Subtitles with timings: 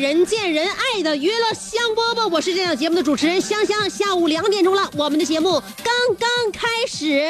[0.00, 3.90] 人见人爱的娱乐香饽饽，我是这档节目的主持人香香。
[3.90, 7.28] 下午两点钟了，我们的节目刚刚开始。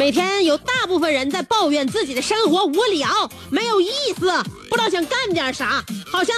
[0.00, 3.06] 每天有大部分人在抱怨自己的生活无聊、
[3.50, 4.32] 没有意思，
[4.70, 5.84] 不知道想干点啥。
[6.10, 6.34] 好像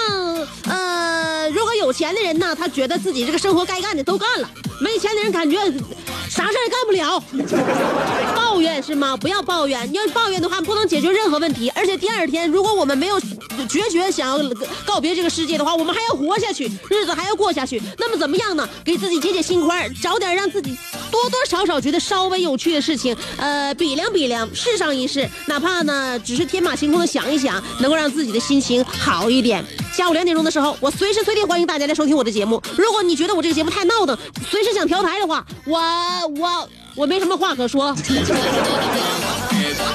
[0.65, 4.49] 呃，如果有钱的人呢，他觉得自己这个生活该干的都干了；
[4.81, 5.57] 没钱的人感觉
[6.29, 7.23] 啥事儿也干不了。
[8.35, 9.17] 抱怨是吗？
[9.17, 11.71] 不要抱怨，你要抱怨的话，不能解决任何问题。
[11.77, 14.39] 而且第二天，如果我们没有决绝想要
[14.85, 17.81] 告别这个世界的话，我们还要活下去，日子还要过下去。
[17.97, 18.69] 那么怎么样呢？
[18.85, 20.77] 给自己解解心宽，找点让自己
[21.11, 29.65] 多多少少觉得稍微有趣的事情，呃，呃比量比量，试上一试，哪怕呢只是天马行空的想一想，能够让自己的心情好一点。
[29.95, 32.61] 下午两点钟的时候，我随时随地欢迎大家来收听我的节目。
[32.77, 34.19] 如果你觉得我这个节目太闹腾，
[34.51, 35.79] 随时想调台的话，我
[36.41, 37.95] 我我没什么话可说。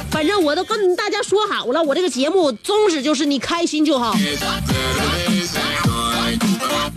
[0.10, 4.16] 反正我都跟大家说好了，我这个节目宗旨就是你开心就好。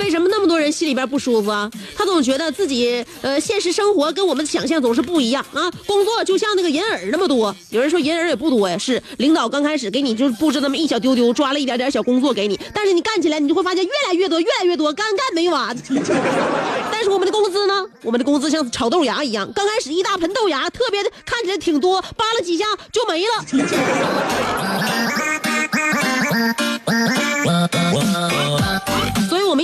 [0.01, 1.71] 为什么那么多人心里边不舒服啊？
[1.97, 5.71] 他总觉得自己呃现实生活跟我们的想象总是不一样啊。
[5.87, 15.77] 工作就像那个银耳那么多，有人说银耳也不多呀，是领导刚开始给你就是布置那么一小丢丢，抓了一点点小工作给你，但是你干起来你就会发现越来越多，越来越多，干干没完。
[16.91, 17.87] 但是我们的工资呢？
[18.03, 23.45] 我们的工资像炒豆芽一样，刚开始一大盆豆芽，特别的看起来挺多，扒拉几下就没了。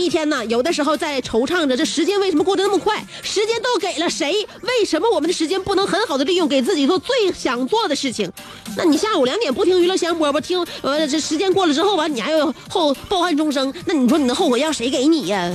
[0.06, 3.04] 一天呢，有的时候在惆怅着这时间为什么过得那么快？
[3.24, 4.46] 时间都给了谁？
[4.62, 8.30] 为什么我们的时间不能很好的利用，给自己做最想做的事情？
[8.76, 15.52] 那你下午两点不听娱乐香饽饽，听呃这时间过了之后完，你还要后抱憾终生，那你说你的后悔药谁给你呀？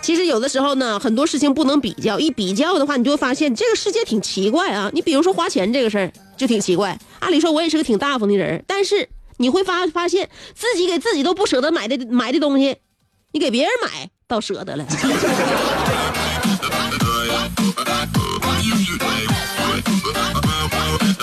[0.00, 4.88] 其实有的时候呢，很多事情不能比较，一比较的话，你就会发现这个世界挺奇怪啊。
[4.94, 6.96] 你比如说花钱这个事儿就挺奇怪。
[7.18, 9.08] 按理说我也是个挺大方的人，但是
[9.38, 12.76] 你会发发现自己给自己都不舍得买的买的东西，
[13.32, 14.86] 你给别人买倒舍得了。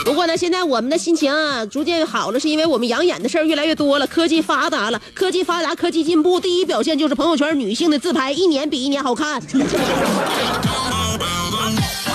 [0.06, 9.41] 不过呢，现在我们的心情啊逐渐好了，是因为我们养眼的事儿越来越多了，科技发达了，科技发达，科技进步，第一表现就是朋友圈女性的自拍一年比一年好看。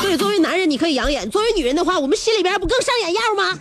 [0.09, 3.59] 对，作为男人你可以养眼，作为女人的话，我们心里边不更上眼药吗？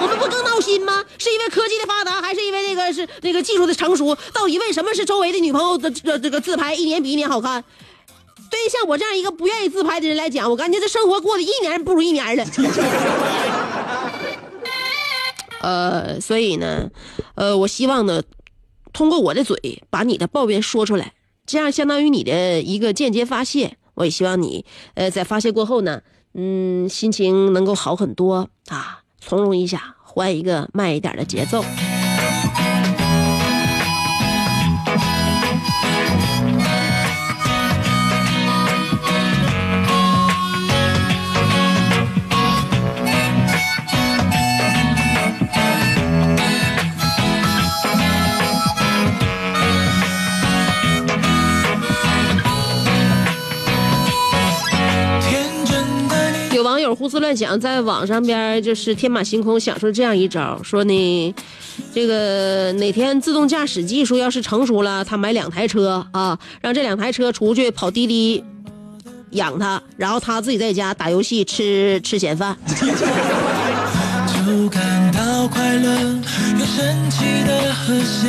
[0.00, 1.04] 我们不更闹心吗？
[1.18, 4.16] 是因为科技的发达，还是因为那个是那个技术的成熟？
[4.32, 7.62] 到底为什么是周围的女朋友的这这个自拍一年比一年好看？
[8.50, 12.46] 对于像我这样一个不愿意自拍的人来讲，我感觉这生活过得一年不如一年了。
[15.60, 16.88] 呃，所以呢，
[17.34, 18.22] 呃，我希望呢，
[18.94, 21.12] 通过我的嘴把你的抱怨说出来，
[21.46, 23.76] 这样相当于你的一个间接发泄。
[23.98, 24.64] 我也希望你，
[24.94, 26.00] 呃，在发泄过后呢，
[26.34, 31.64] 嗯，心情能够好很多啊，从容一下，换一个慢一点的节奏。
[57.08, 61.34] 胡思乱想，在网上边就是天马行空想出这样一招，说呢，
[61.94, 68.44] 这个哪天自动驾驶技术要是成熟了，他买两台车啊，让这两台车出去跑滴滴
[69.30, 72.54] 养他，然后他自己在家打游戏吃吃闲饭。
[74.46, 75.90] 就感到快乐，
[76.60, 78.28] 有神奇的和谐。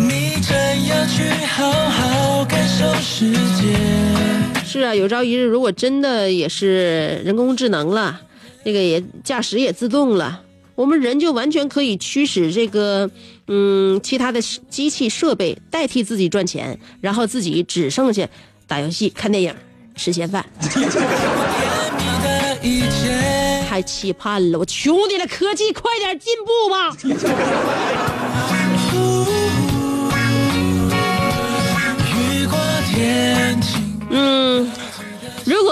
[0.00, 0.56] 你怎
[0.88, 3.78] 样去好好感受世界？
[4.74, 8.20] 是啊，有朝一日如果真的也是人工智能了，
[8.64, 10.42] 这个也驾驶也自动了，
[10.74, 13.08] 我们人就完全可以驱使这个
[13.46, 18.28] 嗯其他的机器设备代替自己赚钱，然后自己只剩下
[18.66, 19.54] 打游戏、看电影、
[19.94, 20.44] 吃闲饭。
[23.68, 26.90] 太期盼了，我求你了，科技快点进步吧！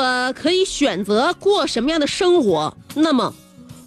[0.03, 3.33] 如果可以选择过什么样的生活，那么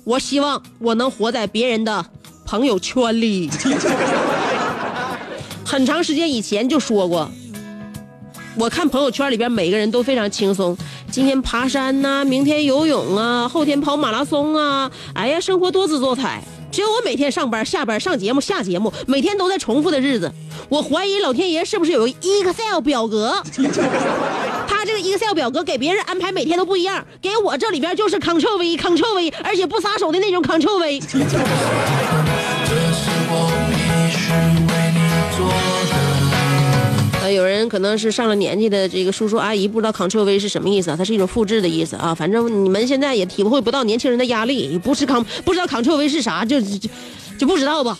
[0.05, 2.05] 我希望我能活在别人的
[2.45, 3.49] 朋友圈里。
[5.65, 7.29] 很长时间以前就说过，
[8.57, 10.77] 我看朋友圈里边每个人都非常轻松，
[11.11, 16.41] 今天爬山呐、明天游泳啊，后天跑马拉松啊，哎呀，生活多姿多彩。
[16.71, 20.31] 只有我每天上班、下班、上节目、下节目，每天都在重复的日子。
[20.69, 23.43] 我怀疑老天爷是不是有个 Excel 表格？
[24.85, 30.99] 这个 Excel 表格给别人安排每天都不一样，给我这里边就是 Ctrl V Ctrl V，而且不撒手的那种 Ctrl V。
[30.99, 31.19] 这是
[33.29, 33.75] 我必
[34.15, 34.99] 须为你
[35.35, 37.23] 做的。
[37.23, 40.95] 呃，有人可能是上了年纪的这个叔叔阿姨不知道 Ctrl V 是什么意思啊？
[40.95, 42.13] 它是一种复制的意思啊。
[42.13, 46.89] 反正你们现在也体会不到年轻人的压力，不是 Ctrl 不知道 Ctrl V 是啥，就就
[47.39, 47.97] 就不知道吧。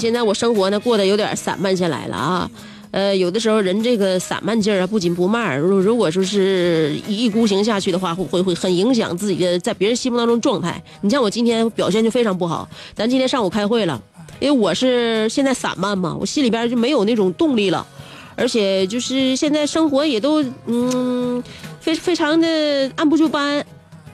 [0.00, 2.50] 现在我生活呢过得有点散漫下来了啊。
[2.90, 10.82] 呃，有的时候人这个散漫劲儿啊，不紧不慢，如如果说是一意孤行下去的话，会会会很影响自己的在别人心目当中状态。
[11.02, 14.02] 你像我今天表现就非常不好，咱今天上午开会了，
[14.40, 17.86] 因为我是现在散漫嘛，我心里边就没有那种动力了，
[18.34, 21.40] 而且就是现在生活也都嗯，
[21.80, 23.64] 非非常的按部就班。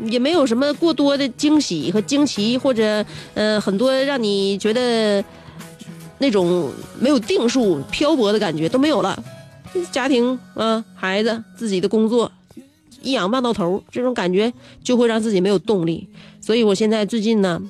[0.04, 3.02] 也没有什么过多的惊喜和惊奇，或者
[3.32, 5.24] 呃很多让你觉得
[6.18, 9.22] 那种没有定数、漂泊的感觉都没有了。
[9.90, 12.30] 家庭啊、孩子、自己的工作，
[13.02, 14.52] 一仰望到头，这种感觉
[14.82, 16.08] 就会让自己没有动力。
[16.40, 17.60] 所以我现在最近呢，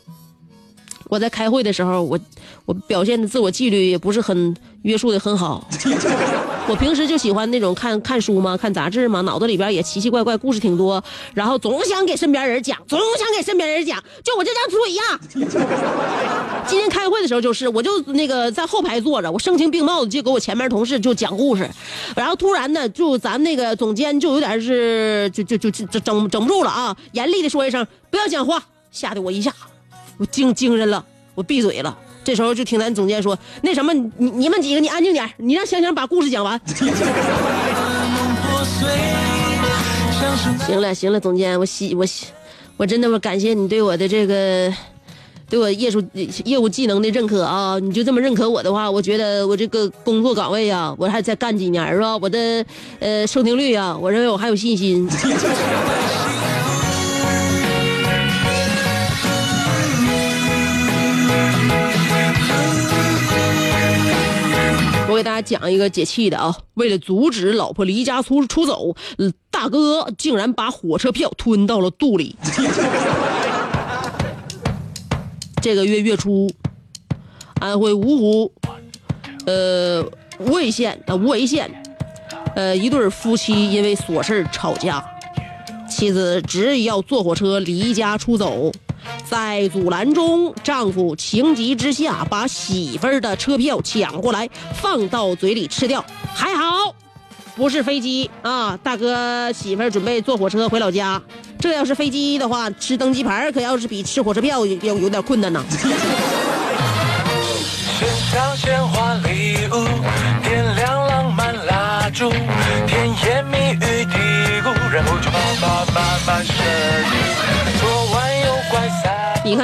[1.09, 2.19] 我在开会的时候，我
[2.65, 5.67] 我表现的自我纪律也不是很约束的很好。
[6.69, 11.03] 我平时就喜欢那种看看书嘛，看杂志嘛，脑子里边也奇奇怪怪故事挺多，
[11.33, 15.03] 然后总想给身边人讲，总想给身边人讲，就我这张嘴呀。
[16.67, 21.71] 今天开会的时候就是，我就那个在后排坐着，我声情并茂的就给我前面同事就讲故事，
[22.17, 28.61] 然后突然呢，就咱那个总监就有点是就就就就整整不住了啊，严厉的说一声不要讲话，
[28.91, 29.53] 吓得我一下，
[30.19, 31.05] 我惊精神了，
[31.37, 31.97] 我闭嘴了。
[32.27, 36.61] 这时候就听咱总监说：“那什么，你你们几个你安静点，你让香香把故事讲完。”
[40.67, 42.27] 行了行了，总监，我喜我喜
[42.77, 44.75] 我真的我感谢你对我的这个
[45.49, 46.03] 对我业术
[46.45, 47.79] 业务技能的认可啊！
[47.79, 52.17] 你就这么认可我的话，我觉得我这个工作岗位啊，我还再干几年是吧？
[52.17, 52.67] 我的
[52.99, 55.09] 呃收听率啊，我认为我还有信心。
[65.27, 66.57] 大家讲一个解气的啊！
[66.75, 68.95] 为了阻止老婆离家出出走，
[69.51, 72.37] 大哥竟然把火车票吞到了肚里。
[75.61, 76.49] 这个月月初，
[77.55, 78.53] 安徽芜湖，
[79.47, 80.01] 呃
[80.39, 81.69] 无为县啊无为县，
[82.55, 85.05] 呃一对夫妻因为琐事吵架，
[85.91, 88.71] 妻子执意要坐火车离家出走。
[89.29, 96.05] 在阻拦中，丈夫情急之下把媳妇儿的车票抢过来，放到嘴里吃掉。
[96.35, 96.95] 还好，
[97.57, 98.79] 不是飞机啊！
[98.83, 101.21] 大哥媳妇儿准备坐火车回老家，
[101.59, 105.65] 这要是飞机的话，吃登机牌可要是比吃火车票有有点困难呐。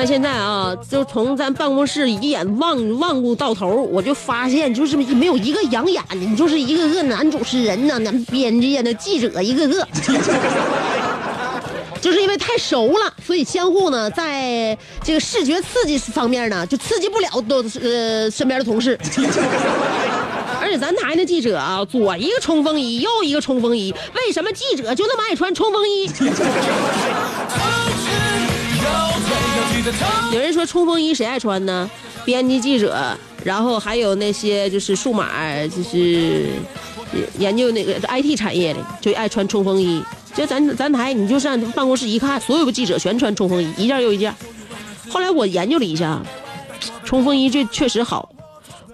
[0.04, 9.86] 现在啊，就从咱办公室一眼望望顾到头，我就发现就是没有一个养眼的，你就是一个个男主持人呐、男编辑呀、那记者一个个，
[12.00, 18.98] 就是因为太熟了，所以相互呢，在这个视觉刺激方面呢，就刺激不了都呃身边的同事。
[20.60, 26.08] 而且咱台那记者啊，左一个冲锋衣，右一个冲锋衣，为什么记者就那么爱穿冲锋衣？
[30.32, 31.90] 有人说冲锋衣谁爱穿呢？
[32.24, 36.50] 编辑记者，然后还有那些就是数码，就是
[37.38, 40.02] 研究那个 IT 产业的，就爱穿冲锋衣。
[40.34, 44.34] 就咱咱台，你就上办公室一看，所有的记者全穿冲锋衣，一件又一件。
[45.10, 46.22] 后来我研究了一下，
[47.04, 48.32] 冲锋衣这确实好，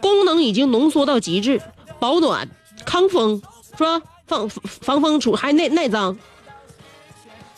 [0.00, 1.60] 功能已经浓缩到极致，
[2.00, 2.48] 保暖、
[2.86, 3.42] 抗风，
[3.76, 4.00] 是吧？
[4.26, 6.18] 防防风除还耐耐脏。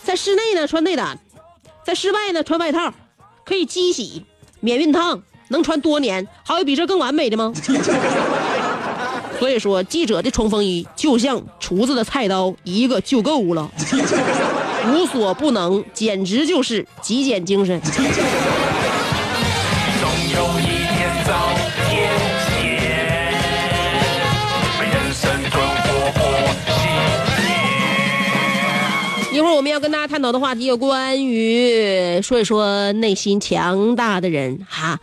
[0.03, 1.19] 在室内呢穿内胆，
[1.85, 2.93] 在室外呢穿外套，
[3.50, 4.23] 可以机洗，
[4.61, 6.25] 免熨烫，能穿多年。
[6.45, 7.52] 还有比这更完美的吗？
[9.40, 13.69] 所以说，记者的冲锋衣就像厨子的菜刀，一个就够了，
[14.95, 17.80] 无所不能，简直就是极简精神。
[29.81, 35.01] 跟大家探讨的话题有关于说一说内心强大的人哈。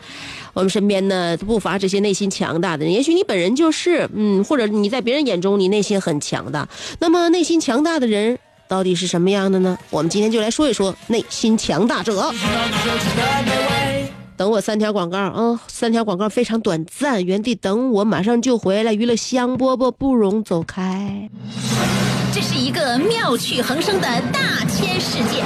[0.53, 6.67] 我们身边呢不乏这些内心强大的人，也许你本人就是，嗯，或者你在别人眼中你内心很强大。
[6.99, 9.77] 那么内心强大的人到底是什么样的呢？
[9.89, 12.31] 我们今天就来说一说内心强大者。
[14.35, 18.93] 等我三条广告啊、三条广告非常短暂，原地等我，马上就回来。
[18.93, 21.27] 娱乐香饽饽不容走开。
[22.33, 25.43] 这是一个妙趣横生的大千世界。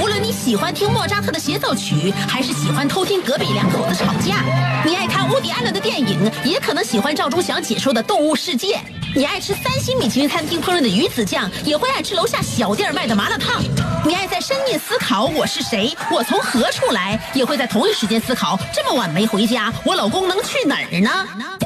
[0.00, 4.44] 无论你喜欢听莫扎特的协奏曲，还是喜欢偷听隔壁两口子吵架，
[4.84, 8.76] 你爱看乌迪安伦的电影，也可能喜欢赵忠祥解说的《动物世界》。
[9.14, 13.62] 你爱吃三星米其林餐厅烹饪的鱼子酱，也会爱吃楼下小店卖的麻辣烫。
[14.04, 21.65] 你爱在深夜思考我是谁，我从何处来，也会在同一时间思考这么晚没回家，我老公能去哪儿呢？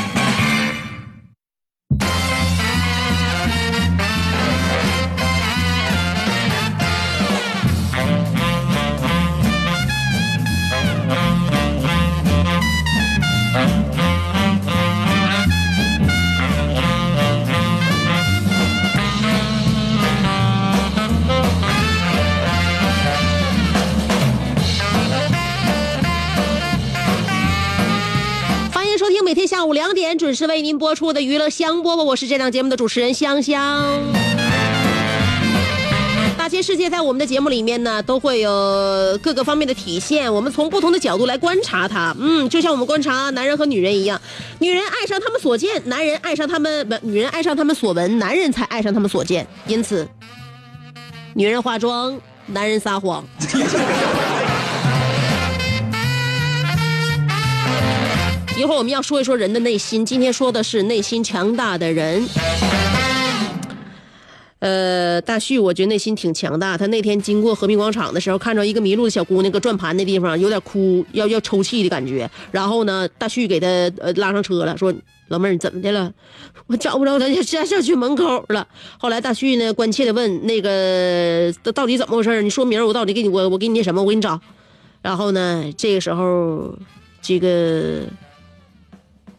[29.73, 34.01] 两点准时为您播出的娱乐香饽饽，我是这档节目的主持人香香。
[36.37, 38.49] 大千世界在我们的节目里面呢，都会有
[39.21, 42.15] 各个方面的体现，我们从不同的角度来观察它。
[42.19, 44.19] 嗯，就像我们观察男人和女人一样，
[44.59, 49.45] 女人爱上他们所见，男人爱上他们不，女人爱上他们所闻，男人才爱上他们所见。
[49.67, 50.07] 因此，
[51.35, 53.23] 女人化妆，男人撒谎。
[58.61, 62.23] 一会儿我们要说一说人的内心，今天说的是内心强大的人。
[64.59, 66.77] 呃，大旭，我觉得内心挺强大。
[66.77, 72.29] 他那天经过和平广场的时候，看着一个迷路的小姑娘搁转盘那地方，有点哭，要要抽泣的感觉。
[72.51, 73.65] 然后呢，大旭给他
[73.97, 74.93] 呃拉上车了，说
[75.29, 76.13] ：“老妹儿，你怎么的了？
[76.67, 78.67] 我找不着他家小区门口了。”
[78.99, 82.43] 后来大旭呢，关切的问：“那个到底怎么回事？
[82.43, 84.39] 你说明儿我到底给你我我给你那什么，我给你找。”
[85.01, 86.77] 然后呢，这个时候，
[87.23, 88.03] 这个。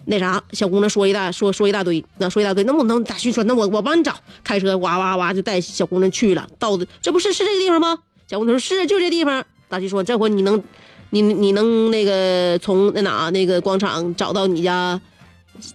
[0.07, 7.99] 那啥，小姑娘说一大说说一大堆，那说一大堆，那我能大旭说，那我我帮你找，开车哇哇哇就带小姑娘去了，到的这不是是这个地方吗？
[8.27, 9.45] 小姑娘说是就这地方。
[9.69, 10.63] 大旭说这回你能，
[11.11, 15.01] 你你能那个从那哪那个广场找到你家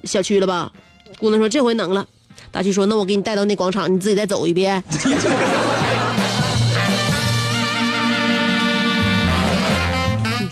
[0.04, 0.72] 小区了吧？
[1.20, 2.06] 姑娘说这回能了。
[2.52, 4.84] 大旭说那我给你带到那广场，你自己再走一遍。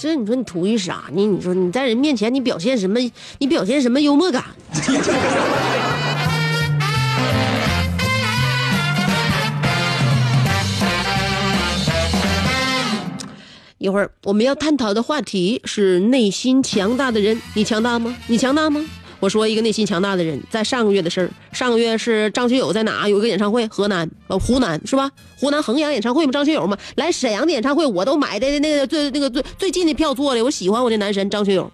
[0.05, 1.25] 这你说你图一啥呢？
[1.25, 2.99] 你说你在人面前你表现什么？
[3.39, 4.43] 你表现什么幽默感？
[13.79, 18.15] 一会儿我们要探讨的话题是内心强大的人，你强大吗？
[18.27, 18.85] 你强大吗？
[19.19, 21.29] 我说一个内心强大的人，在上个月的事儿。
[21.51, 23.65] 上个月是张学友在哪有一个演唱会？
[23.67, 25.09] 河南，呃，湖南是吧？
[25.37, 26.31] 湖南衡阳演唱会吗？
[26.31, 26.77] 张学友吗？
[26.95, 31.71] 来沈阳的演唱会我都买的那个最那个最最近的票坐的，我喜欢我的男神张学友。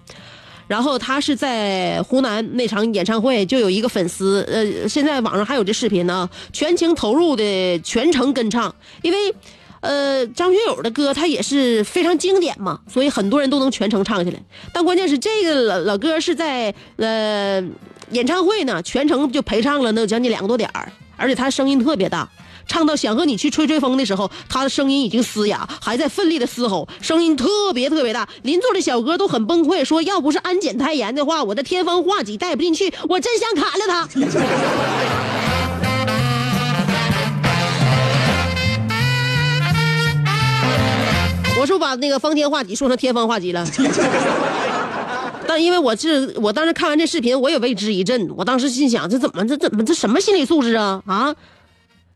[0.68, 9.18] 然后他是在湖南那场演唱会，就有一个粉丝，呃，现在网上还有这视频呢，全情投入的全程跟唱，因为。
[9.82, 14.40] 呃，张学友的歌他也是非常经典嘛，所以很多人都能全程唱下来。
[14.72, 17.62] 但关键是这个老老歌是在呃
[18.12, 22.30] 演唱会呢，全程就陪唱了那将近两个多点儿，而且他声音特别大。
[22.68, 28.30] 唱到想和你去吹吹风的时候，他的声音已经嘶哑，还在奋力的嘶吼，声音特别特别大。
[28.44, 34.08] 邻座的小哥都很崩溃，说要不是安检太严的话，我的天方画戟带不进去，我真想砍了他。
[41.62, 43.64] 我是不把那个方天画戟说成天方画戟了？
[45.48, 48.28] 但因为我是我当时看完这视频，我也为之一震。
[48.36, 51.36] 我当时心想，这怎么这怎么这什么心理素质啊啊！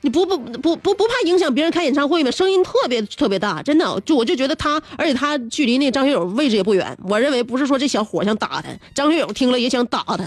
[0.02, 2.32] 你不不不不不怕影响别人开演唱会吗？
[2.32, 6.98] 声音特别特别大，真的，就我就觉得他，而且他距离那张学友位置也不远。
[7.08, 10.24] 我认为不是说这小伙想打他，张学友听了也想打他。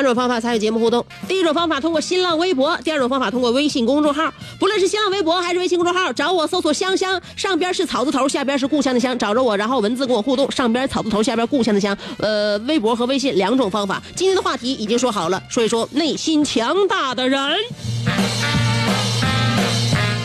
[0.00, 4.32] 两种方法参与节目互动，第一种方法通过新浪微博，第二种方法通过微信公众号。
[4.58, 11.94] 不论是新浪微博还是微信公众号，找我搜索“香香”，上边是草字头，下边是故乡的乡，找着我，然后文字跟我互动，上边草字头，下边故乡的乡。
[12.16, 14.02] 呃，微博和微信两种方法。
[14.16, 17.38] 今天的话题已经说好了，说一说内心强大的人。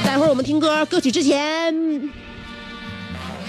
[0.05, 2.24] 待会儿我们听歌，歌曲之前。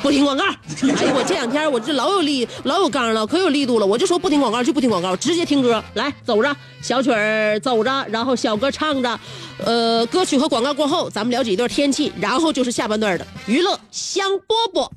[0.07, 0.45] 不听广告！
[0.45, 3.87] 哎呀，我这两天我这老有力，老有刚了，可有力度了。
[3.87, 5.83] 我就说不听广告就不听广告，直接听歌。
[5.95, 9.19] 来，走着，小曲儿走着，然后小歌唱着。
[9.65, 14.89] 呃，歌曲和广告过后，咱们了解一段天气，然后就是下半段的娱乐香饽饽。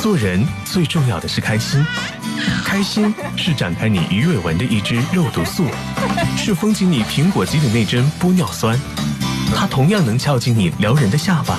[0.00, 1.84] 做人最重要的是开心，
[2.64, 5.64] 开心是展开你鱼尾纹的一支肉毒素，
[6.36, 8.78] 是封紧你苹果肌的那针玻尿酸，
[9.52, 11.58] 它同样能翘起你撩人的下巴。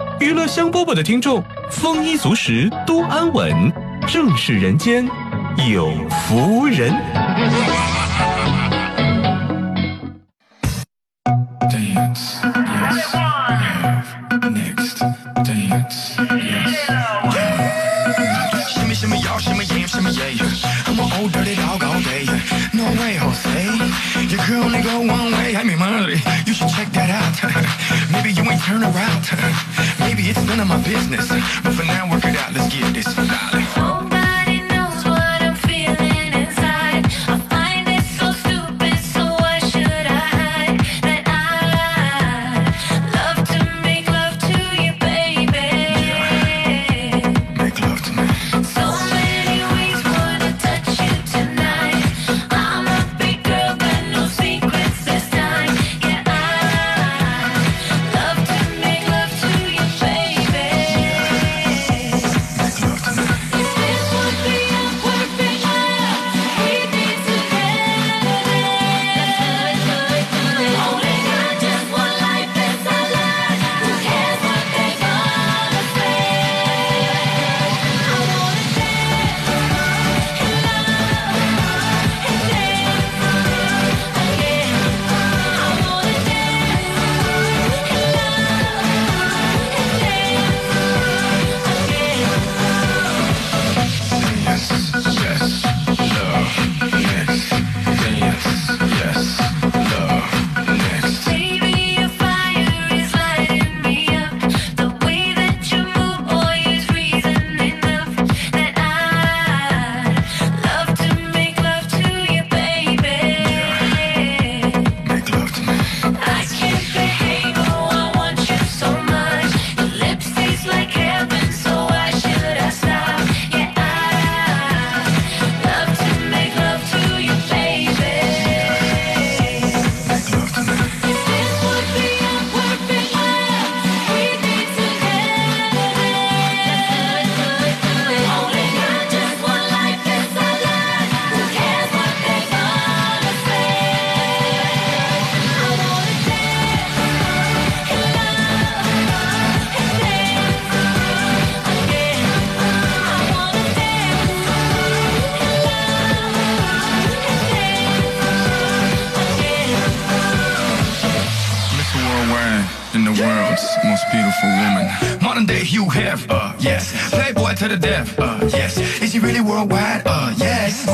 [0.21, 3.73] 娱乐香饽饽的听众，丰衣足食，多安稳。
[4.07, 5.09] 正是人间
[5.67, 5.91] 有
[6.27, 6.93] 福人。
[30.91, 31.29] Business.
[31.63, 31.90] But for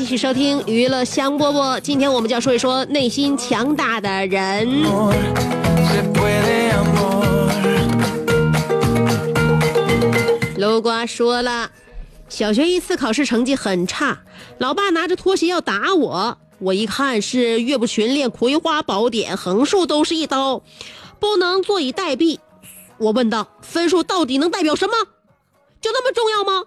[0.00, 1.78] 继续收听娱乐香饽饽。
[1.78, 4.66] 今天我们就要说一说内心强大的人。
[10.56, 11.70] 楼瓜说了，
[12.30, 14.18] 小学一次考试成绩很差，
[14.56, 20.62] 老爸拿着拖鞋要打我，我一看是《岳不群练葵花宝典》，横竖都是一刀，
[21.18, 22.38] 不能坐以待毙。
[22.96, 24.94] 我问道：“分数到底能代表什么？
[25.82, 26.64] 就那么重要吗？”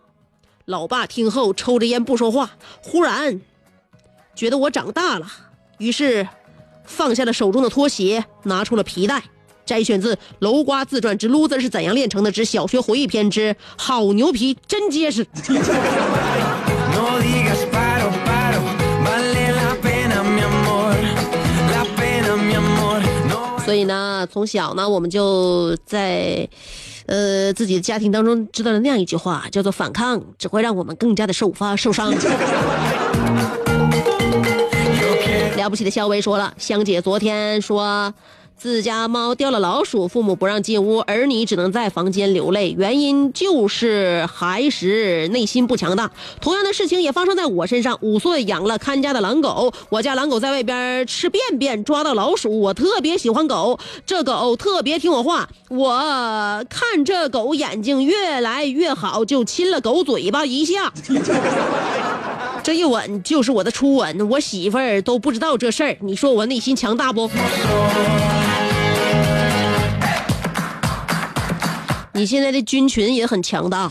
[0.65, 3.41] 老爸听后抽着烟不说话，忽然
[4.33, 5.27] 觉得我长大了，
[5.77, 6.27] 于是
[6.85, 9.23] 放下了手中的拖鞋，拿出了皮带。
[9.65, 15.25] 摘选自《楼瓜自传之撸子是怎样炼成的之小学回忆篇之好牛皮真结实。
[23.65, 26.47] 所以呢，从小呢，我们就在，
[27.05, 32.13] 呃，自己的家庭当中知道了那样一句话，叫做反抗只会让我们更加的受发受伤。
[35.55, 38.13] 了不起的肖薇说了，香姐昨天说。
[38.57, 42.73] 自家猫掉了老鼠，父母不让进屋，儿女只能在房间流泪。
[42.77, 46.09] 原因就是孩时内心不强大。
[46.39, 47.97] 同样的事情也发生在我身上。
[47.99, 52.61] 五岁养了看家的狼狗，我家狼狗在外边吃便便，抓到老鼠。
[52.61, 55.49] 我特别喜欢狗，这狗特别听我话。
[55.69, 60.93] 我看这狗眼睛越来越好，就亲了狗嘴巴一下。
[62.63, 65.97] 这一吻就是我的初吻，我媳妇儿都不知道这事儿。
[65.99, 67.29] 你说我内心强大不？
[72.13, 73.89] 你现在的菌群也很强大。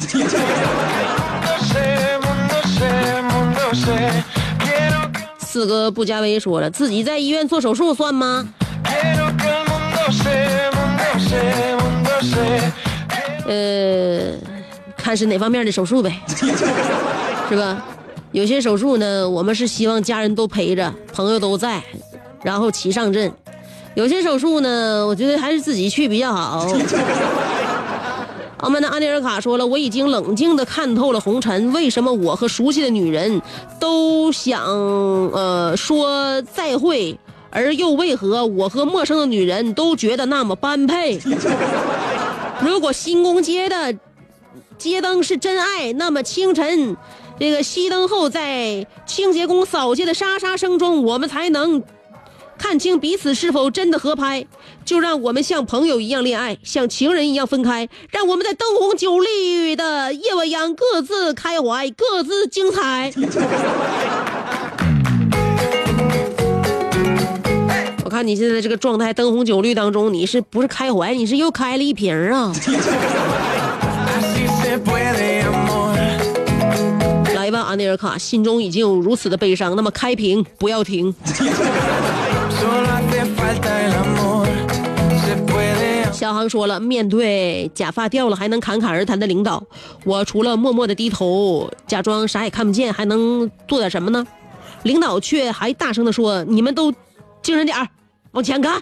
[5.39, 8.49] 四哥布加威说了，自己在医院做手术算吗？
[13.47, 14.33] 呃，
[14.97, 16.21] 看是哪方面的手术呗，
[17.49, 17.85] 是吧？
[18.31, 21.83] 有些手术呢，我们是希望家人都陪着，朋友都在，
[22.43, 23.31] 然后齐上阵；
[23.95, 26.67] 有些手术呢，我觉得还是自己去比较好。
[28.63, 33.43] 澳门的阿内尔卡说了，我已经冷静地看透了红尘，为什么我和熟悉的女人
[33.81, 37.19] 都想呃说再会，
[37.51, 41.21] 而又为何我和陌生的女人都觉得那么般配？
[42.63, 43.97] 如果新宫街的
[44.79, 46.97] 街灯是真爱，那么清晨
[47.41, 51.83] 这个熄灯后，在清洁工扫街的沙沙声中，我们才能
[52.57, 54.47] 看清彼此是否真的合拍。
[54.85, 63.13] 就让我们像朋友一样恋爱，像情人一样分开，让我们在灯红酒绿的夜未央各自开怀，各自精彩。
[68.05, 71.15] 我看你现在这个状态，灯红酒绿当中，你是不是开怀？
[71.15, 72.53] 你是又开了一瓶啊.
[77.35, 81.15] 来吧，安内尔卡，心中已经有如此的悲伤，那么开瓶不要停。
[86.13, 89.63] 小航说了，面对假发掉了还能侃侃而谈的领导，
[90.05, 94.25] 我除了默默的低头，假装啥也看不见，还能做点什么呢？
[94.85, 96.93] 领导却还大声的说：“你们都
[97.43, 97.89] 精神点儿，
[98.33, 98.81] 往前看。”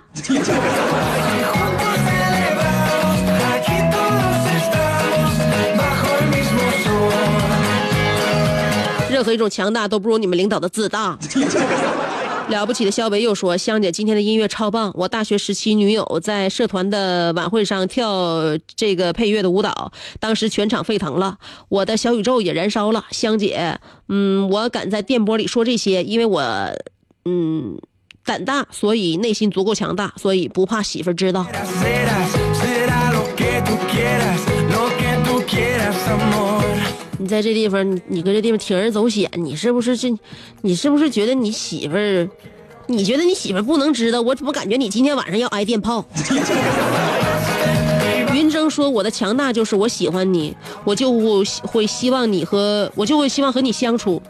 [9.11, 11.19] 任何一种强大都不如你们领导的自大。
[12.51, 14.93] 了不起的肖维又说：“香姐今天的音乐超棒！
[14.95, 18.43] 我大学时期女友在社团的晚会上跳
[18.75, 23.05] 这个配乐的舞蹈，当时全场沸腾了，我的小宇宙也燃烧了。
[23.13, 26.43] 香姐，嗯，我敢在电波里说这些，因为我，
[27.25, 27.79] 嗯，
[28.25, 31.47] 胆大，所以内心足够强大，所以不怕媳妇知道。
[37.21, 40.11] 你在这地方，你搁这地方铤而走险，你是不是这？
[40.63, 42.27] 你是不是觉得你媳妇儿？
[42.87, 44.23] 你觉得你媳妇儿不能知道？
[44.23, 46.03] 我怎么感觉你今天晚上要挨电炮？
[48.33, 51.13] 云峥说：“我的强大就是我喜欢你，我就
[51.63, 54.23] 会希望你和我就会希望和你相处，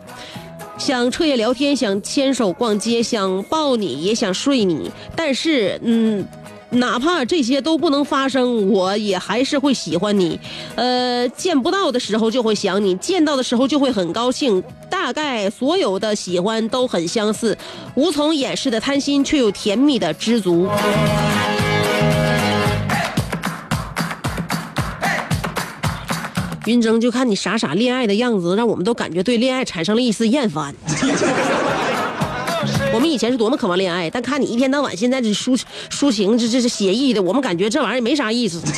[0.76, 4.90] 想彻夜聊天，想牵手逛街，想抱你，也想睡你。
[5.14, 6.26] 但是，嗯，
[6.72, 10.38] 哪怕这些都不能发生，我也还是会喜欢你。
[10.76, 14.62] 呃，见不到的时候就会想你，见到的时候就会很高兴。
[14.88, 17.56] 大概所有的喜欢都很相似，
[17.94, 20.68] 无从掩饰的贪心，却又甜蜜的知足。
[26.66, 30.74] 云峥，就看你傻傻恋爱的样子，让我们都感觉对恋爱产生了一丝厌烦。
[33.01, 35.59] 我们以前是多么渴望恋爱，但看你一天到晚现在这抒
[35.91, 38.61] 抒情，这这是写意的，我们感觉这玩意儿也没啥意思。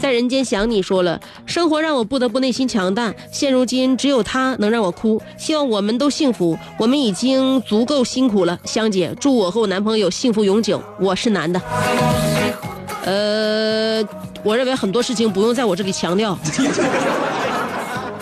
[0.00, 5.22] 在人间想你说了，生活让我不得不内心强大，现如今只有他能让我哭。
[5.38, 8.58] 希望我们都幸福，我们已经足够辛苦了。
[8.64, 10.82] 香姐，祝我和我男朋友幸福永久。
[10.98, 11.62] 我是男的。
[13.04, 14.02] 呃，
[14.42, 16.36] 我认为很多事情不用在我这里强调。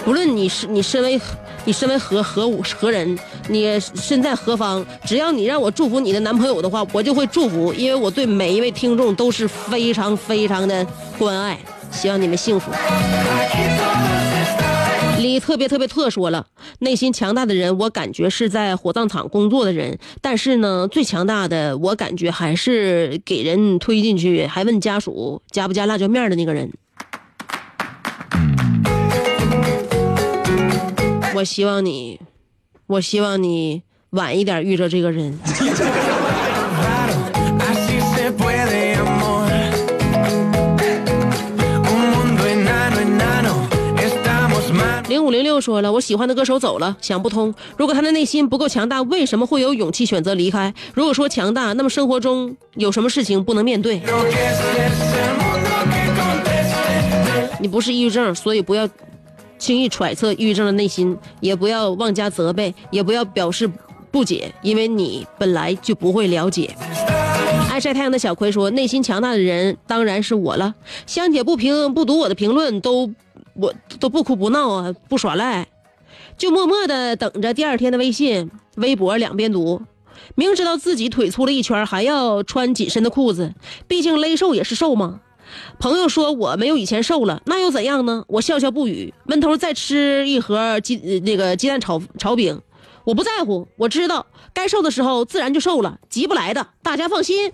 [0.04, 1.20] 不论你是你身为
[1.64, 3.16] 你身为何何何人，
[3.48, 10.84] 你身在何方，只要你让我祝福你的男朋友的话，我就会祝福，因为我对每一位听众都是非常非常的
[11.16, 11.56] 关爱，
[11.92, 12.72] 希望你们幸福。
[15.18, 16.44] 李特别特别特说了，
[16.80, 26.68] 内心强大的人，我感觉是在火葬场工作的人，但是呢，最强大的，我感觉还是给人推进去还问家属加不加辣椒面的那个人。
[31.34, 32.20] 我希望你，
[32.86, 35.38] 我希望你晚一点遇着这个人。
[45.08, 47.54] 零五零六说了，我喜欢的歌手走了，想不通。
[47.76, 50.72] 如果他的内心不够强大，为什么会有勇气选择离开？
[50.94, 54.02] 如果说强大，那么生活中有什么事情不能面对.
[57.58, 58.88] 你不是抑郁症，所以不要
[59.62, 63.70] 轻易揣测抑郁症的内心，也不要妄加责备，也不要表示
[64.10, 66.74] 不解，因为你本来就不会了解。
[67.70, 70.74] 爱晒太阳的小葵说：“内心强大的人当然是我了。
[71.06, 73.08] 香姐不评不读我的评论，都
[73.54, 75.68] 我都不哭不闹啊，不耍赖，
[76.36, 79.80] 就默默的等着第二天的微信、微博两边读。
[80.34, 83.54] 明知道自己腿粗了一圈，还要穿紧身的裤子，
[83.86, 85.20] 毕竟勒瘦也是瘦嘛。
[85.78, 88.24] 朋友说我没有以前瘦了，那又怎样呢？
[88.28, 92.60] 我笑笑不语，闷头再吃一盒鸡那个鸡蛋炒炒饼。
[93.04, 97.50] 我不在乎，我知道该瘦的时候自然就瘦了，急不来的，大家放心。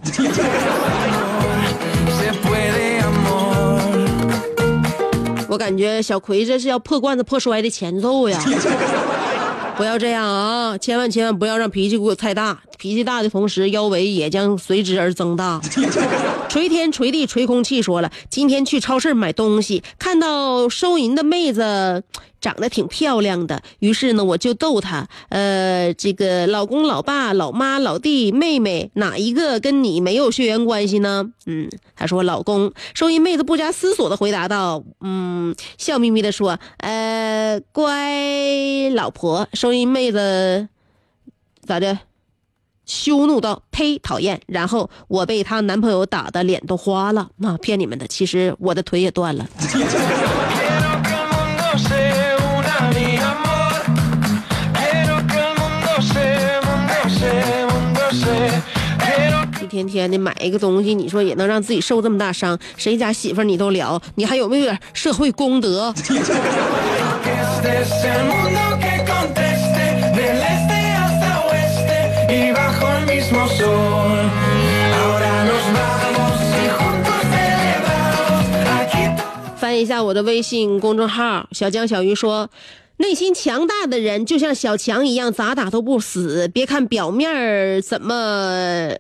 [5.49, 8.39] 我感觉小葵这是要破罐子破摔的前奏呀！
[9.79, 10.77] 不要这样啊！
[10.77, 15.61] 千万千万不要让脾气给我太大，脾气大的同时，腰围也将随之而增大。
[16.49, 22.03] 捶天捶地捶空气，说了，今天去超市买东西，看到收银的妹子
[22.41, 31.31] 长得挺漂亮的，于是呢，我就逗她，呃，这个老公、老爸、老妈、老弟、妹妹，哪一个跟你没有血缘关系呢？
[31.45, 32.73] 嗯，她说老公。
[32.95, 39.47] 收银妹子不加思索的回答道，嗯，笑眯眯的说，呃，乖老婆。
[39.53, 40.69] 收银妹子
[41.67, 41.99] 咋的？
[42.89, 47.29] 羞怒道：“呸，讨厌！”然后我被她男朋友打的脸都花了。
[47.37, 49.47] 那、骗你们的，其实我的腿也断了。
[59.61, 62.59] 一天天的买一个东西，你说也能让自己受这么大伤？
[62.79, 65.93] 谁家媳妇你都聊，你还有没有点社会公德？
[79.57, 82.49] 翻一下我的微信公众号，小江小鱼说。
[83.01, 86.49] 内心强大的人就像小强一样，咋打都不死。
[86.49, 88.91] 别看表面怎么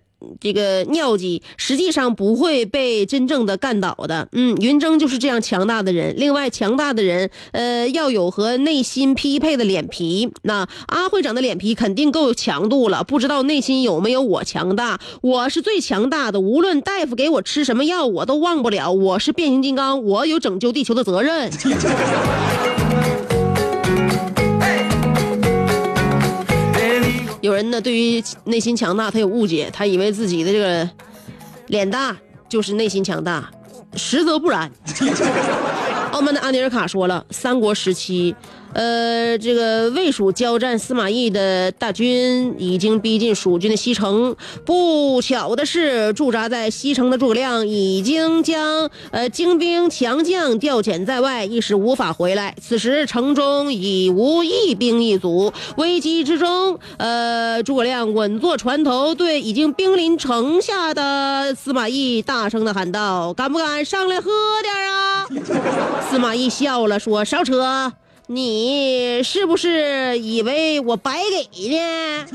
[0.40, 4.28] 这个尿急，实际上不会被真正的干倒的。
[4.32, 6.14] 嗯，云峥就是这样强大的人。
[6.16, 10.30] 另外，强大的人，呃，要有和内心匹配的脸皮。
[10.42, 14.98] 那阿会长的脸皮肯定够有强度了，不知道内心有没有我强大？
[15.22, 18.92] 我是最强大的，无论大夫给我吃什么药，我都忘不了。
[18.92, 21.50] 我是变形金刚，我有拯救地球的责任。
[27.40, 30.88] 有人呢，对于内心强大，他有误解，他以为自己的这个
[31.68, 32.16] 脸大
[32.48, 33.50] 就是内心强大，
[33.94, 34.70] 实则不然。
[36.12, 38.34] 傲慢的安尼尔卡说了，三国时期，
[38.72, 44.36] 呃，这个魏蜀交战司马懿的大军已经逼近蜀军的西城。
[44.64, 52.54] 不巧的是，驻扎在西城的诸葛亮已经将呃精兵强将调遣在外，一时无法回来。
[52.60, 64.30] 此时城中已无一兵一卒，危机之中，呃，诸葛亮稳坐船头，对已经兵临城下的司马懿大声的喊道：“敢不敢上来喝
[64.62, 65.26] 点啊？”
[66.10, 67.92] 司马懿笑了，说：“少扯，
[68.30, 71.18] 你是不是以为我白
[71.50, 72.26] 给呢？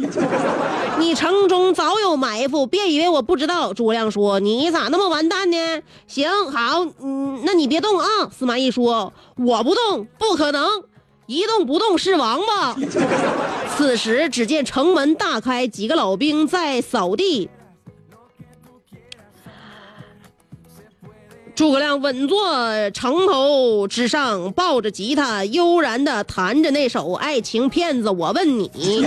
[0.97, 8.07] 你城中早有埋伏，别以为我不知道。”诸葛亮说：“你咋那么完蛋呢？”行，好，嗯，那你别动啊。
[8.35, 10.67] 司马懿说：“我不动，不可能。”
[11.27, 12.75] 一动不动是王八。
[13.77, 17.49] 此时，只见城门大开，几个老兵在扫地。
[21.55, 28.09] 诸葛亮稳坐城头之上，抱着吉他，悠然地弹着那首爱情骗子。
[28.09, 28.71] 我问你，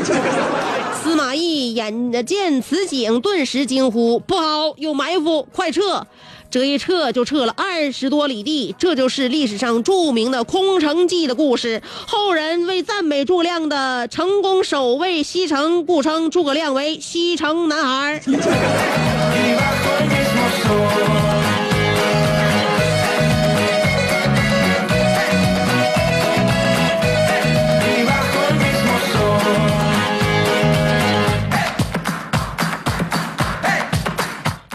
[1.03, 6.07] 司马懿眼见此景，顿时惊呼：“不好，有埋伏，快撤！”
[6.49, 11.83] 这一撤就撤了二十多里地，这就是历史上著名的空城计的故事。
[12.07, 18.23] 后人为赞美诸葛亮的成功守卫西城，故称诸葛亮为西城男孩。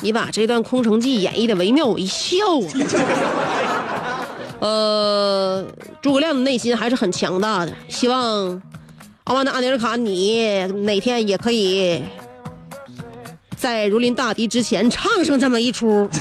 [0.01, 4.25] 你把这段空城计演绎的惟妙惟肖啊！
[4.59, 5.65] 呃，
[6.01, 8.61] 诸葛亮的内心还是很强大的，希望
[9.23, 12.03] 阿曼达阿尼尔卡你哪天也可以
[13.55, 16.09] 在如临大敌之前唱上这么一出。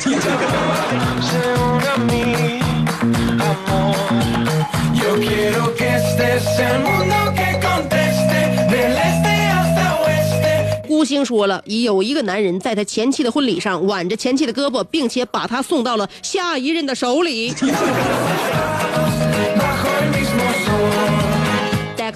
[11.25, 17.53] 说了，有一个男人在他前妻的婚礼上挽着前妻的胳膊，并且把他送到了下一任的手里。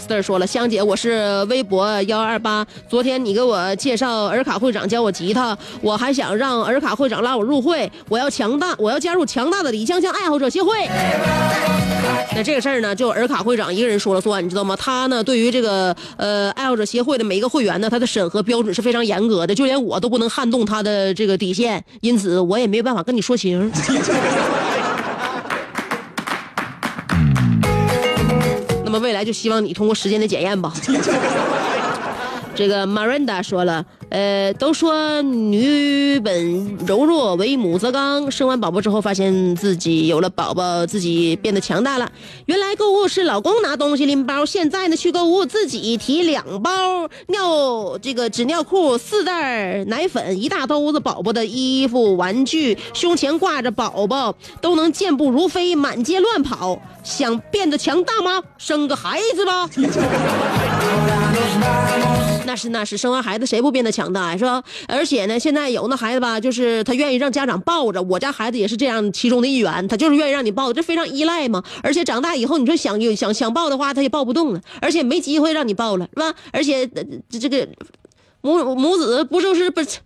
[0.04, 2.66] Dexter 说了，香姐，我是微博幺二八。
[2.88, 7.90] 昨天你给我介绍尔卡会长教我吉他，我还想让尔卡会长拉我入会。
[8.10, 10.86] 我要强大，我要加入强大的李香香爱好者协会。
[12.36, 14.76] 那这个事儿呢，就尔卡会长一个人说了算，你知道吗？
[14.76, 23.72] 他呢，对于这个呃爱好者协会的每一个会员呢，他的审核标准是非常严格的，就连我都不能撼动他的这个底线，因此我也没有办法跟你说情。
[28.94, 30.72] 么未来就希望你通过时间的检验吧。
[32.54, 38.30] 这个 Miranda 说了，呃，都说女本柔弱，为母则刚。
[38.30, 42.10] 生完宝宝之后，发现自己有了宝宝，自己变得强大了。
[42.46, 56.80] 原来购物是老公拿东西拎包，现在呢去购物自己提两包尿这个纸尿裤、四袋奶粉、一大兜子宝宝的衣服、玩具，胸前挂着宝宝，都能健步如飞，满街乱跑。
[57.02, 58.40] 想变得强大吗？
[58.56, 59.68] 生个孩子吧。
[62.54, 64.36] 那是那是，生完孩子谁不变得强大呀？
[64.38, 64.62] 是吧？
[64.86, 68.00] 而且呢，现在有那孩子吧，就是他愿意让家长抱着。
[68.02, 71.60] 我家孩子也是这样其中的一员，他就是愿意让你抱，这非常依赖嘛。
[71.82, 76.32] 而且长大以后，你说想想想抱的话，他也抱不动了，而且没机会让你抱了，是吧？
[76.52, 76.86] 而且、
[77.28, 77.66] 这这个
[78.40, 79.98] 母母子不就是不是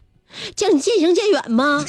[0.56, 1.84] 渐渐行渐远吗？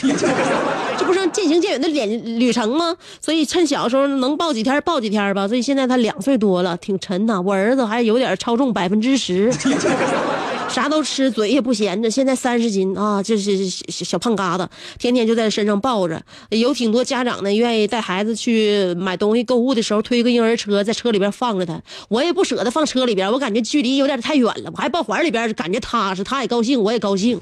[0.97, 2.97] 这不是渐行渐远的旅旅程吗？
[3.21, 5.47] 所以趁小时候能抱几天抱几天吧。
[5.47, 7.39] 所以现在他两岁多了，挺沉呐。
[7.39, 9.49] 我儿子还有点超重百分之十。
[10.69, 12.09] 啥都吃，嘴也不闲着。
[12.09, 16.21] 现在三十斤啊，这是小小胖嘎子，天天就在身上抱着。
[16.49, 21.81] 有挺多家长呢，愿意带孩子去买东西、购物的时候推个婴儿车，在车里边放着他。
[22.07, 27.39] 我也不舍得放车里边，我感觉距离有点太远了，我还抱怀里边，感觉踏实，他也高兴，我也高兴。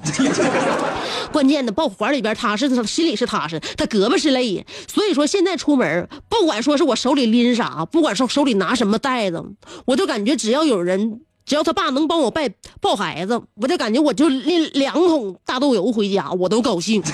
[1.31, 4.65] 关键的抱怀里边踏实，他心里是踏实，他胳膊是累。
[4.87, 9.43] 所以说现在出门，不管说是我手里拎啥，不管说手里拿什么袋子，
[9.85, 11.21] 我就感觉只要有人。
[11.47, 12.41] 只要他爸能帮我抱
[12.81, 17.01] 抱孩子，我就感觉我就拎两桶大豆油回家，我都高兴。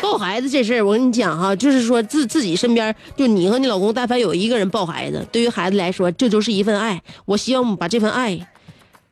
[0.00, 7.02] 抱孩子这事儿，我跟你讲哈，就是说自自己身边就你和你老公，但凡有一个人抱孩子，对于孩子来说，这就是一份爱。
[7.24, 8.38] 我希望把这份爱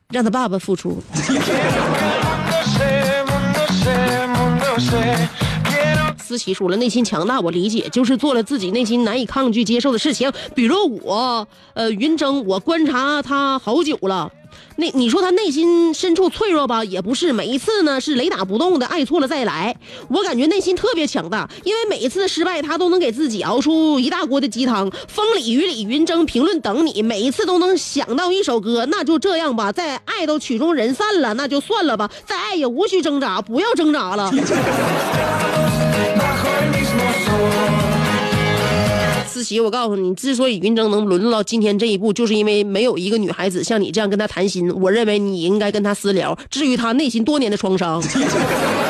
[0.09, 1.03] 让他爸爸付出。
[6.27, 10.29] 思琪说了，内心强大，我理解，就是做了自己内心难以抗拒接受的事情。
[10.53, 14.29] 比如我，呃，云峥，我观察他好久了。
[14.77, 19.75] 那你说他内心深处脆弱吧，也不是，每一次呢是雷打不动的，爱错了再来。
[20.09, 24.91] 我感觉内心特别强大，因为每一次失败，他都能给自己熬出一大锅的鸡汤。
[25.07, 28.85] 风里雨里，云峥评论等你，每一次都能想到一首歌。
[28.89, 34.31] 那就这样吧，在爱都曲终人散了，那就算了吧，再爱也无需挣扎，不要挣扎了。
[39.37, 44.67] 思琪，我告诉你，之所以云峥能沦落到今天这一步，就是因为没有一个女孩子像你这样跟他谈心。
[44.81, 48.01] 我认为你应该跟他私聊，至于他内心多年的创伤。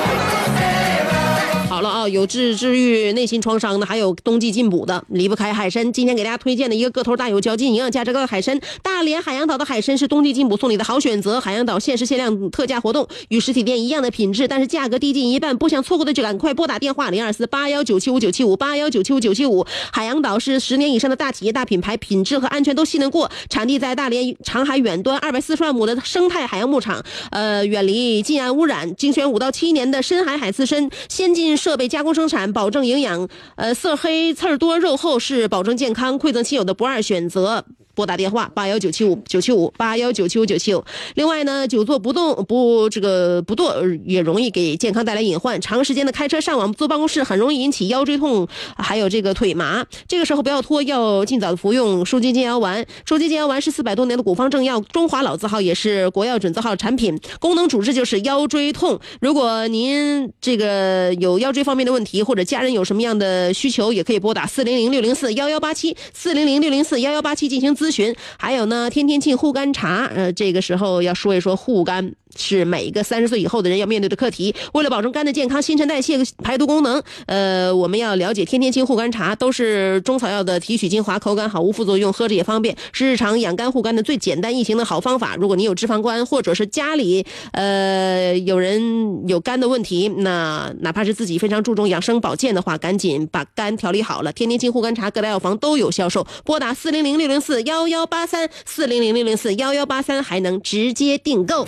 [1.77, 5.93] 好了啊，有治治愈内心创伤的，还有冬季进补的，离不开海参。
[5.93, 11.39] 今天给大家推荐的一个个头大、有嚼劲、营养价值高的海参，大连海洋岛的海参是冬季进补送礼的好选择。
[11.39, 15.55] 海洋岛限时限量特价活动，与实体店一样的品质，但是价格低近一半。
[15.55, 19.63] 不想错过的就赶快拨打电话零二四八幺九七五九七五八幺九七五九七五。
[19.91, 23.29] 海洋岛是十年以上的大企业、大品牌，品质和安全都信得过。
[23.51, 33.27] 产地在大连长海远端二百四十万亩的生态海洋牧场，呃，远离近岸污染，精选五到七年的深海海刺参，先进设备加工生产，保证营养。
[33.57, 37.65] 呃，色黑刺儿多肉厚是保证健康，馈赠亲友的不二选择。
[37.97, 40.85] 拨打电话八幺九七五九七五八幺九七五九七五。
[41.15, 43.75] 另外呢，久坐不动不这个不坐
[44.05, 45.59] 也容易给健康带来隐患。
[45.59, 49.83] 长时间的开车上网坐办公室，很容易引起腰椎痛，还有这个腿麻。
[50.07, 52.85] 这个时候不要拖，要尽早的服用舒筋健腰丸。
[53.03, 57.19] 舒筋健腰丸是四百多年的古方正药，中华老字号，也是国药准字号产品。
[57.39, 58.99] 功能主治就是腰椎痛。
[59.19, 68.13] 如果您这个有腰椎方面的问题，或者家人有什么样的需求，也可以拨打四零零六零四幺幺八七四零零六零四幺幺八七进行咨咨询。
[68.37, 72.13] 还有呢，天天庆护肝茶，呃，这个时候要说一说护肝。
[72.37, 74.53] 是每一个三十岁以后的人要面对的课题。
[74.73, 85.35] 为了保证肝的健康、新陈代谢、排毒功能，呃，我们要了解天天清护肝茶，都是中草药的提取精华，口感好，无副作用，喝着也方便，是日常养肝护肝的最简单易行的好方法。
[85.35, 94.31] 如果你有脂肪肝，或者是家里呃有人有肝的问题，那哪怕是自己非常注重养生保健的话，赶紧把肝调理好了。
[94.31, 101.67] 天天清护肝茶各大药房都有销售，拨打四零零六零四幺幺八三四零零六零四幺幺八三，还能直接订购。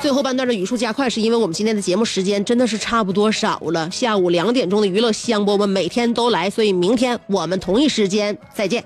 [0.00, 3.90] 最后半段的语速加快，是因为我们今天的节目时间真的是差不多少了。
[3.90, 8.84] 下午两点钟的娱乐香饽饽每天都来，所以明天我们同一时间再见。